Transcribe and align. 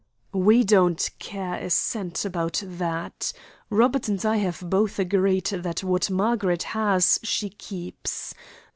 "We 0.33 0.63
don't 0.63 1.07
care 1.19 1.59
a 1.63 1.69
cent 1.69 2.25
about 2.25 2.63
that. 2.65 3.31
Robert 3.69 4.07
and 4.07 4.25
I 4.25 4.37
have 4.37 4.59
both 4.67 4.97
agreed 4.97 5.45
that 5.45 5.83
what 5.83 6.09
Margaret 6.09 6.63
has 6.73 7.19
she 7.21 7.51
keeps. 7.51 8.33